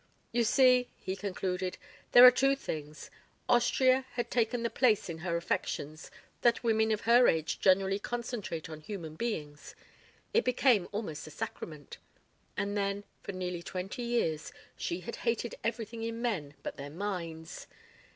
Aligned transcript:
"You 0.31 0.43
see," 0.43 0.89
he 0.97 1.15
concluded, 1.15 1.77
"there 2.11 2.25
are 2.25 2.31
two 2.31 2.55
things: 2.55 3.11
Austria 3.47 4.07
had 4.13 4.31
taken 4.31 4.63
the 4.63 4.69
place 4.71 5.09
in 5.09 5.19
her 5.19 5.37
affections 5.37 6.09
that 6.41 6.63
women 6.63 6.89
of 6.89 7.01
her 7.01 7.27
age 7.27 7.59
generally 7.59 7.99
concentrate 7.99 8.67
on 8.67 8.81
human 8.81 9.15
beings 9.15 9.75
it 10.33 10.43
became 10.43 10.87
almost 10.91 11.27
a 11.27 11.29
sacrament. 11.29 11.99
And 12.57 12.75
then 12.75 13.03
for 13.21 13.31
nearly 13.31 13.61
twenty 13.61 14.01
years 14.01 14.51
she 14.75 15.01
had 15.01 15.17
hated 15.17 15.53
everything 15.63 16.01
in 16.01 16.19
men 16.19 16.55
but 16.63 16.77
their 16.77 16.89
minds. 16.89 17.67